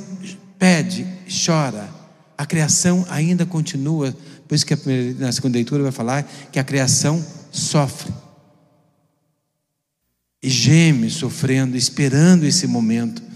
pede, 0.60 1.08
chora. 1.46 1.90
A 2.38 2.46
criação 2.46 3.04
ainda 3.10 3.44
continua. 3.44 4.16
Por 4.48 4.54
isso 4.54 4.66
que 4.68 4.76
na 5.18 5.32
segunda 5.32 5.56
leitura 5.56 5.82
vai 5.82 5.92
falar 5.92 6.30
que 6.52 6.60
a 6.60 6.64
criação 6.64 7.26
sofre. 7.52 8.14
E 10.44 10.50
geme 10.50 11.10
sofrendo, 11.10 11.76
esperando 11.76 12.44
esse 12.44 12.68
momento 12.68 13.31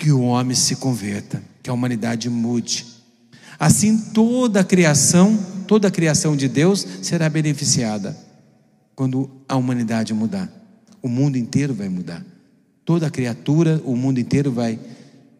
que 0.00 0.10
o 0.10 0.22
homem 0.22 0.56
se 0.56 0.76
converta, 0.76 1.42
que 1.62 1.68
a 1.68 1.74
humanidade 1.74 2.30
mude. 2.30 2.86
Assim 3.58 3.98
toda 3.98 4.60
a 4.60 4.64
criação, 4.64 5.38
toda 5.68 5.88
a 5.88 5.90
criação 5.90 6.34
de 6.34 6.48
Deus 6.48 6.86
será 7.02 7.28
beneficiada 7.28 8.16
quando 8.96 9.30
a 9.46 9.56
humanidade 9.56 10.14
mudar. 10.14 10.50
O 11.02 11.08
mundo 11.08 11.36
inteiro 11.36 11.74
vai 11.74 11.90
mudar. 11.90 12.24
Toda 12.82 13.08
a 13.08 13.10
criatura, 13.10 13.78
o 13.84 13.94
mundo 13.94 14.18
inteiro 14.18 14.50
vai. 14.50 14.78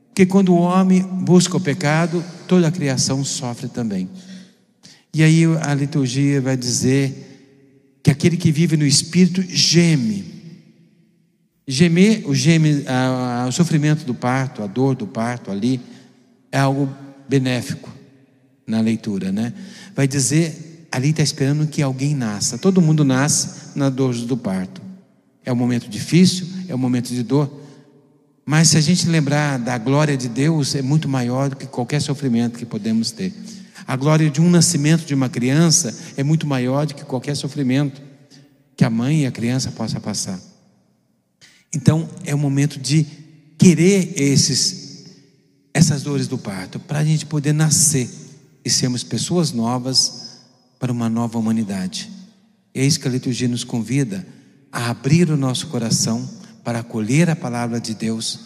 Porque 0.08 0.26
quando 0.26 0.52
o 0.52 0.60
homem 0.60 1.00
busca 1.00 1.56
o 1.56 1.60
pecado, 1.60 2.22
toda 2.46 2.68
a 2.68 2.70
criação 2.70 3.24
sofre 3.24 3.66
também. 3.66 4.10
E 5.14 5.22
aí 5.22 5.44
a 5.62 5.72
liturgia 5.72 6.38
vai 6.38 6.56
dizer 6.56 7.98
que 8.02 8.10
aquele 8.10 8.36
que 8.36 8.52
vive 8.52 8.76
no 8.76 8.84
espírito 8.84 9.40
geme. 9.40 10.39
Gemer, 11.70 12.28
o 12.28 12.34
geme, 12.34 12.82
a, 12.84 13.44
a, 13.44 13.46
o 13.46 13.52
sofrimento 13.52 14.04
do 14.04 14.12
parto, 14.12 14.60
a 14.60 14.66
dor 14.66 14.96
do 14.96 15.06
parto 15.06 15.52
ali 15.52 15.80
é 16.50 16.58
algo 16.58 16.92
benéfico 17.28 17.88
na 18.66 18.80
leitura, 18.80 19.30
né? 19.30 19.54
Vai 19.94 20.08
dizer, 20.08 20.88
ali 20.90 21.10
está 21.10 21.22
esperando 21.22 21.68
que 21.68 21.80
alguém 21.80 22.12
nasça. 22.12 22.58
Todo 22.58 22.82
mundo 22.82 23.04
nasce 23.04 23.78
na 23.78 23.88
dor 23.88 24.12
do 24.16 24.36
parto. 24.36 24.82
É 25.44 25.52
um 25.52 25.56
momento 25.56 25.88
difícil, 25.88 26.44
é 26.66 26.74
um 26.74 26.78
momento 26.78 27.10
de 27.10 27.22
dor. 27.22 27.48
Mas 28.44 28.70
se 28.70 28.76
a 28.76 28.80
gente 28.80 29.08
lembrar 29.08 29.56
da 29.56 29.78
glória 29.78 30.16
de 30.16 30.28
Deus, 30.28 30.74
é 30.74 30.82
muito 30.82 31.08
maior 31.08 31.50
do 31.50 31.54
que 31.54 31.68
qualquer 31.68 32.02
sofrimento 32.02 32.58
que 32.58 32.66
podemos 32.66 33.12
ter. 33.12 33.32
A 33.86 33.94
glória 33.94 34.28
de 34.28 34.40
um 34.40 34.50
nascimento 34.50 35.06
de 35.06 35.14
uma 35.14 35.28
criança 35.28 35.96
é 36.16 36.24
muito 36.24 36.48
maior 36.48 36.84
do 36.84 36.96
que 36.96 37.04
qualquer 37.04 37.36
sofrimento 37.36 38.02
que 38.76 38.84
a 38.84 38.90
mãe 38.90 39.22
e 39.22 39.26
a 39.26 39.30
criança 39.30 39.70
possa 39.70 40.00
passar. 40.00 40.49
Então, 41.74 42.08
é 42.24 42.34
o 42.34 42.38
momento 42.38 42.78
de 42.78 43.06
querer 43.58 44.14
esses 44.16 44.80
essas 45.72 46.02
dores 46.02 46.26
do 46.26 46.36
parto 46.36 46.80
para 46.80 46.98
a 46.98 47.04
gente 47.04 47.24
poder 47.24 47.52
nascer 47.52 48.10
e 48.64 48.68
sermos 48.68 49.04
pessoas 49.04 49.52
novas 49.52 50.40
para 50.78 50.92
uma 50.92 51.08
nova 51.08 51.38
humanidade. 51.38 52.10
E 52.74 52.80
é 52.80 52.84
isso 52.84 52.98
que 52.98 53.06
a 53.06 53.10
liturgia 53.10 53.48
nos 53.48 53.64
convida 53.64 54.26
a 54.72 54.90
abrir 54.90 55.30
o 55.30 55.36
nosso 55.36 55.68
coração 55.68 56.28
para 56.64 56.80
acolher 56.80 57.30
a 57.30 57.36
palavra 57.36 57.80
de 57.80 57.94
Deus, 57.94 58.40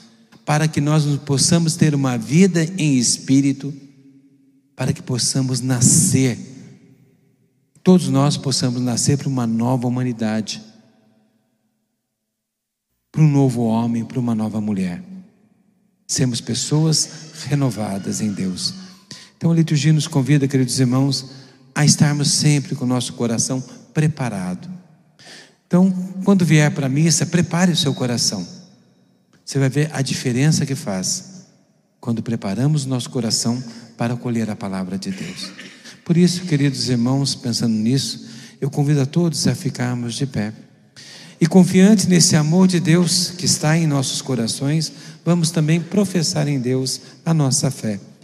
para 0.44 0.68
que 0.68 0.80
nós 0.80 1.04
possamos 1.24 1.76
ter 1.76 1.94
uma 1.94 2.16
vida 2.16 2.64
em 2.78 2.96
espírito, 2.96 3.72
para 4.76 4.92
que 4.92 5.02
possamos 5.02 5.60
nascer, 5.60 6.38
todos 7.82 8.08
nós 8.08 8.36
possamos 8.36 8.80
nascer 8.80 9.16
para 9.16 9.28
uma 9.28 9.46
nova 9.46 9.86
humanidade, 9.86 10.62
para 13.14 13.22
um 13.22 13.30
novo 13.30 13.62
homem, 13.62 14.04
para 14.04 14.18
uma 14.18 14.34
nova 14.34 14.60
mulher. 14.60 15.00
Sermos 16.04 16.40
pessoas 16.40 17.08
renovadas 17.44 18.20
em 18.20 18.32
Deus. 18.32 18.74
Então 19.36 19.52
a 19.52 19.54
liturgia 19.54 19.92
nos 19.92 20.08
convida, 20.08 20.48
queridos 20.48 20.80
irmãos, 20.80 21.30
a 21.72 21.84
estarmos 21.84 22.32
sempre 22.32 22.74
com 22.74 22.84
o 22.84 22.88
nosso 22.88 23.12
coração 23.12 23.62
preparado. 23.92 24.68
Então 25.64 25.92
quando 26.24 26.44
vier 26.44 26.74
para 26.74 26.86
a 26.86 26.88
missa, 26.88 27.24
prepare 27.24 27.70
o 27.70 27.76
seu 27.76 27.94
coração. 27.94 28.44
Você 29.44 29.60
vai 29.60 29.68
ver 29.68 29.90
a 29.92 30.02
diferença 30.02 30.66
que 30.66 30.74
faz 30.74 31.44
quando 32.00 32.20
preparamos 32.20 32.84
o 32.84 32.88
nosso 32.88 33.10
coração 33.10 33.62
para 33.96 34.14
acolher 34.14 34.50
a 34.50 34.56
palavra 34.56 34.98
de 34.98 35.12
Deus. 35.12 35.52
Por 36.04 36.16
isso, 36.16 36.42
queridos 36.46 36.88
irmãos, 36.88 37.36
pensando 37.36 37.74
nisso, 37.74 38.26
eu 38.60 38.68
convido 38.68 39.02
a 39.02 39.06
todos 39.06 39.46
a 39.46 39.54
ficarmos 39.54 40.14
de 40.14 40.26
pé. 40.26 40.52
E 41.40 41.46
confiante 41.46 42.08
nesse 42.08 42.36
amor 42.36 42.66
de 42.66 42.78
Deus 42.80 43.32
que 43.36 43.44
está 43.44 43.76
em 43.76 43.86
nossos 43.86 44.22
corações, 44.22 44.92
vamos 45.24 45.50
também 45.50 45.80
professar 45.80 46.46
em 46.48 46.60
Deus 46.60 47.00
a 47.24 47.34
nossa 47.34 47.70
fé. 47.70 47.98